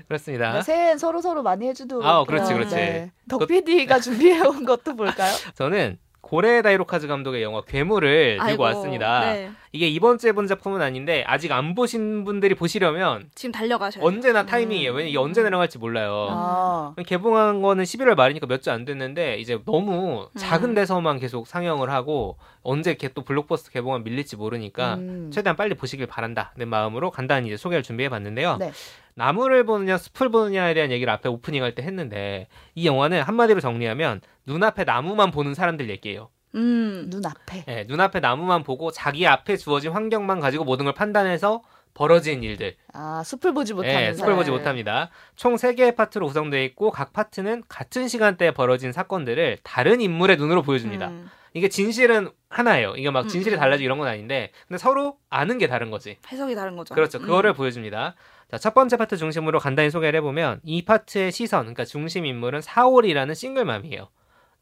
[0.09, 0.55] 그렇습니다.
[0.55, 2.05] 네, 새해엔 서로 서로 많이 해주도록.
[2.05, 2.53] 아, 그렇지.
[2.53, 2.75] 그렇지.
[2.75, 3.13] 네.
[3.29, 5.33] 덕 그- PD가 준비해온 것도 볼까요?
[5.55, 9.21] 저는 고레 다이로카즈 감독의 영화 괴물을 들고 아이고, 왔습니다.
[9.21, 9.51] 네.
[9.73, 14.07] 이게 이번 주에 본 작품은 아닌데 아직 안 보신 분들이 보시려면 지금 달려가셔야 돼요.
[14.09, 14.91] 언제나 타이밍이에요.
[14.93, 16.29] 왜냐면 이게 언제 내려갈지 몰라요.
[16.31, 20.75] 아, 개봉한 거는 11월 말이니까 몇 주 안 됐는데 이제 너무 작은 음.
[20.75, 25.31] 데서만 계속 상영을 하고 언제 또 블록버스터 개봉하면 밀릴지 모르니까 음.
[25.33, 26.53] 최대한 빨리 보시길 바란다.
[26.57, 28.57] 는 마음으로 간단히 이제 소개를 준비해 봤는데요.
[28.59, 28.73] 네.
[29.15, 34.21] 나무를 보느냐 숲을 보느냐에 대한 얘기를 앞에 오프닝 할 때 했는데 이 영화는 한마디로 정리하면
[34.47, 36.31] 눈앞에 나무만 보는 사람들 얘기예요.
[36.55, 37.09] 음.
[37.11, 37.65] 눈 앞에.
[37.69, 41.63] 예, 눈앞에 나무만 보고 자기 앞에 주어진 환경만 가지고 모든 걸 판단해서
[41.95, 42.77] 벌어진 일들.
[42.93, 44.37] 아, 숲을 보지 예, 숲을 사람.
[44.37, 45.11] 보지 못합니다.
[45.37, 51.09] 총 3개의 파트로 구성되어 있고 각 파트는 같은 시간대에 벌어진 사건들을 다른 인물의 눈으로 보여줍니다.
[51.09, 51.31] 음.
[51.57, 52.95] 이게 진실은 하나예요.
[52.97, 53.61] 이게 막 진실이 음.
[53.61, 56.19] 달라지고 이런 건 아닌데 근데 서로 아는 게 다른 거지.
[56.33, 56.95] 해석이 다른 거죠.
[56.97, 57.19] 그렇죠.
[57.19, 57.23] 음.
[57.23, 58.17] 그거를 보여줍니다.
[58.55, 63.35] 자, 첫 번째 파트 중심으로 간단히 소개를 해보면 이 파트의 시선, 그러니까 중심 인물은 사월이라는
[63.35, 64.07] 싱글맘이에요.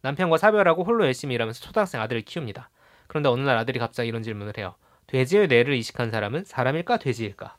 [0.01, 2.71] 남편과 사별하고 홀로 열심히 일하면서 초등학생 아들을 키웁니다.
[3.07, 4.77] 그런데 어느 날 아들이 갑자기 이런 질문을 해요.
[5.09, 7.59] 돼지의 뇌를 이식한 사람은 사람일까 돼지일까?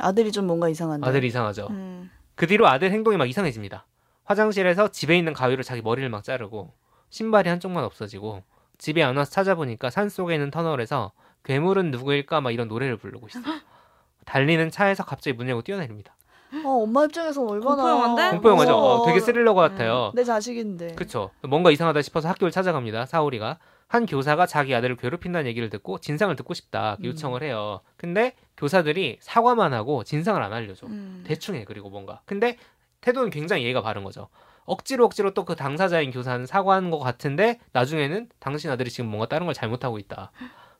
[0.00, 1.08] 아들이 좀 뭔가 이상한데.
[1.08, 1.68] 아들이 이상하죠.
[1.70, 2.10] 음.
[2.34, 3.86] 그 뒤로 아들 행동이 막 이상해집니다.
[4.24, 6.72] 화장실에서 집에 있는 가위로 자기 머리를 막 자르고
[7.10, 8.42] 신발이 한쪽만 없어지고
[8.78, 11.12] 집에 안 와서 찾아보니까 산 속에 있는 터널에서
[11.44, 13.44] 괴물은 누구일까 막 이런 노래를 부르고 있어요.
[14.24, 16.14] 달리는 차에서 갑자기 문 열고 뛰어내립니다.
[16.64, 18.30] 어, 엄마 입장에서 얼마나 공포 영화인데?
[18.32, 18.76] 공포 영화죠.
[18.76, 19.06] 어.
[19.06, 20.12] 되게 스릴러 같아요.
[20.14, 20.94] 내 자식인데.
[20.96, 21.30] 그쵸.
[21.48, 23.06] 뭔가 이상하다 싶어서 학교를 찾아갑니다.
[23.06, 23.58] 사오리가.
[23.88, 27.04] 한 교사가 자기 아들을 괴롭힌다는 얘기를 듣고 진상을 듣고 싶다 음.
[27.06, 27.80] 요청을 해요.
[27.96, 30.86] 근데 교사들이 사과만 하고 진상을 안 알려줘.
[30.86, 31.24] 음.
[31.26, 32.20] 대충 해 그리고 뭔가.
[32.24, 32.56] 근데
[33.02, 34.28] 태도는 굉장히 예의가 바른 거죠.
[34.64, 39.46] 억지로 억지로 또 그 당사자인 교사는 사과하는 것 같은데 나중에는 당신 아들이 지금 뭔가 다른
[39.46, 40.30] 걸 잘못하고 있다.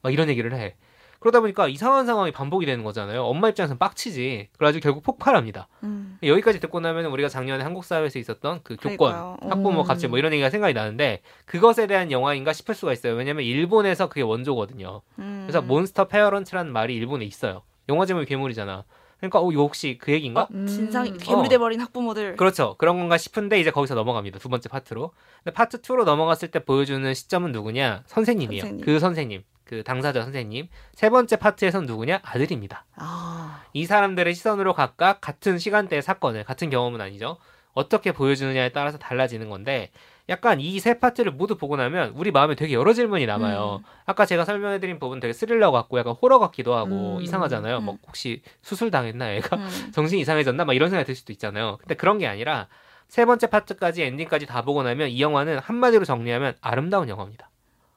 [0.03, 0.77] 막 이런 얘기를 해.
[1.23, 3.23] 그러다 보니까 이상한 상황이 반복이 되는 거잖아요.
[3.23, 4.49] 엄마 입장에서는 빡치지.
[4.59, 5.69] 그래가지고 결국 폭발합니다.
[5.85, 6.19] 음.
[6.21, 9.37] 여기까지 듣고 나면 우리가 작년에 한국 사회에서 있었던 그 교권, 그러니까요.
[9.49, 9.85] 학부모 음.
[9.85, 13.15] 갑질 뭐 이런 얘기가 생각이 나는데 그것에 대한 영화인가 싶을 수가 있어요.
[13.15, 15.03] 왜냐면 일본에서 그게 원조거든요.
[15.21, 15.45] 음.
[15.47, 17.63] 그래서 monster parent라는 말이 일본에 있어요.
[17.89, 18.83] 영화 제목이 괴물이잖아.
[19.19, 20.49] 그러니까 어 이거 혹시 그 얘기인가?
[20.51, 20.67] 음.
[20.67, 21.49] 진상이 괴물이 어.
[21.51, 22.35] 돼버린 학부모들.
[22.35, 22.75] 그렇죠.
[22.79, 24.41] 그런 건가 싶은데 이제 거기서 넘어갑니다.
[24.41, 25.13] 두 번째 파트로.
[25.45, 28.03] 근데 파트 2로 넘어갔을 때 보여주는 시점은 누구냐?
[28.07, 28.63] 선생님이에요.
[28.63, 28.85] 선생님.
[28.85, 29.45] 그 선생님.
[29.73, 30.69] 그 당사자 선생님.
[30.93, 32.21] 세 번째 파트에선 누구냐?
[32.23, 32.85] 아들입니다.
[32.97, 37.39] 아, 이 사람들의 시선으로 각각 같은 시간대의 사건을 같은 경험은 아니죠.
[37.73, 39.91] 어떻게 보여주느냐에 따라서 달라지는 건데
[40.29, 43.81] 약간 이 세 파트를 모두 보고 나면 우리 마음에 되게 여러 질문이 남아요.
[43.83, 43.85] 음.
[44.05, 47.23] 아까 제가 설명해드린 부분 되게 스릴러 같고 약간 호러 같기도 하고 음.
[47.23, 47.79] 이상하잖아요.
[47.79, 47.85] 음.
[47.85, 49.69] 뭐 혹시 수술 당했나 애가 음.
[49.95, 51.79] 정신이 이상해졌나 막 이런 생각이 들 수도 있잖아요.
[51.81, 52.69] 근데 그런 게 아니라
[53.09, 57.49] 세 번째 파트까지 엔딩까지 다 보고 나면 이 영화는 한마디로 정리하면 아름다운 영화입니다.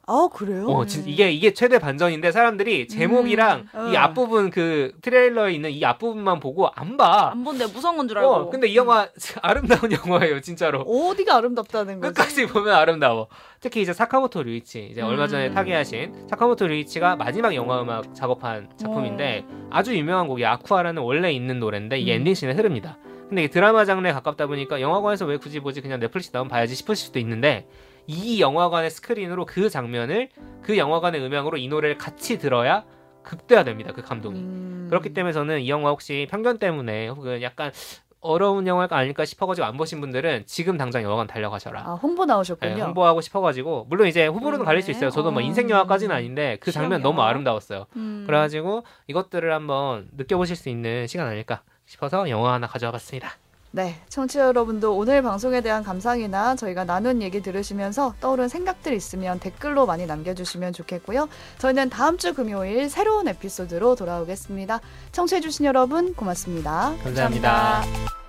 [0.07, 0.67] 아 그래요?
[0.67, 3.99] 어, 진 이게 이게 최대 반전인데 사람들이 제목이랑 음, 이 어.
[4.01, 7.31] 앞부분 그 트레일러에 있는 이 앞부분만 보고 안 봐.
[7.31, 8.29] 안 본데 무서운 건 줄 알고.
[8.31, 9.07] 어, 근데 이 영화
[9.41, 10.81] 아름다운 영화예요, 진짜로.
[10.81, 12.13] 어디가 아름답다는 거지?
[12.13, 13.27] 끝까지 보면 아름다워.
[13.59, 15.53] 특히 이제 사카모토 류이치 이제 얼마 전에 음.
[15.55, 21.97] 타계하신 사카모토 류이치가 마지막 영화 음악 작업한 작품인데 아주 유명한 곡이 아쿠아라는 원래 있는 노래인데
[21.97, 22.17] 이게 음.
[22.19, 22.99] 엔딩 scene에 흐릅니다.
[23.27, 27.07] 근데 이게 드라마 장르에 가깝다 보니까 영화관에서 왜 굳이 보지 그냥 넷플릭스 나오면 봐야지 싶으실
[27.07, 27.67] 수도 있는데
[28.07, 30.29] 이 영화관의 스크린으로 그 장면을
[30.61, 32.83] 그 영화관의 음향으로 이 노래를 같이 들어야
[33.23, 33.93] 극대화됩니다.
[33.93, 34.39] 그 감동이.
[34.39, 34.87] 음.
[34.89, 37.71] 그렇기 때문에 저는 이 영화 혹시 편견 때문에 혹은 약간
[38.21, 41.81] 어려운 영화가 아닐까 싶어가지고 안 보신 분들은 지금 당장 영화관 달려가셔라.
[41.85, 42.73] 아 홍보 나오셨군요.
[42.75, 44.65] 네, 홍보하고 싶어가지고 물론 이제 후보로는 네.
[44.65, 45.11] 갈릴 수 있어요.
[45.11, 45.45] 저도 뭐 어.
[45.45, 47.21] 인생 영화까지는 아닌데 그 장면 너무.
[47.21, 47.85] 아름다웠어요.
[47.95, 48.23] 음.
[48.25, 53.29] 그래가지고 이것들을 한번 느껴보실 수 있는 시간 아닐까 싶어서 영화 하나 가져와봤습니다.
[53.75, 59.85] 네, 청취자 여러분도 오늘 방송에 대한 감상이나 저희가 나눈 얘기 들으시면서 떠오른 생각들 있으면 댓글로
[59.85, 61.27] 많이 남겨주시면 좋겠고요.
[61.57, 64.79] 저희는 다음 주 금요일 새로운 에피소드로 돌아오겠습니다.
[65.11, 66.95] 청취해주신 여러분 고맙습니다.
[67.03, 67.81] 감사합니다.
[67.81, 68.24] 감사합니다.